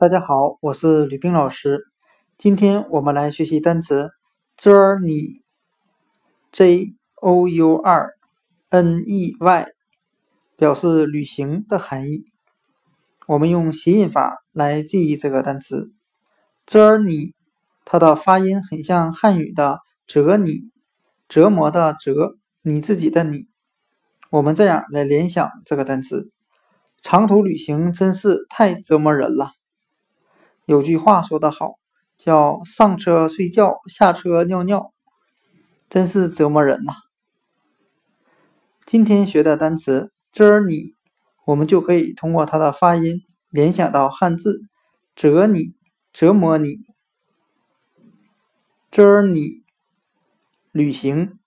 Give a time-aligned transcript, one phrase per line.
[0.00, 1.84] 大家好，我是吕冰老师。
[2.38, 4.08] 今天我们来学习单词
[4.56, 5.34] journey，j
[7.16, 8.14] o u r
[8.70, 9.66] n e y，
[10.56, 12.24] 表示旅行的含义。
[13.26, 15.92] 我们用谐音法来记忆这个单词
[16.66, 17.34] journey，
[17.84, 20.70] 它的发音很像汉语的折你，
[21.28, 23.48] 折磨的折，你自己的你。
[24.30, 26.30] 我们这样来联想这个单词：
[27.02, 29.59] 长途旅行真是太折磨人了。
[30.66, 31.78] 有句话说得好，
[32.16, 34.92] 叫“上车睡觉，下车尿尿”，
[35.90, 36.92] 真是折磨人呐。
[38.86, 40.94] 今天学的单词 “journey”，
[41.46, 44.60] 我们就可以通过它的发音联想到汉字
[45.16, 45.74] “折你”，
[46.12, 46.76] 折磨你。
[48.92, 49.62] journey，
[50.70, 51.39] 旅行。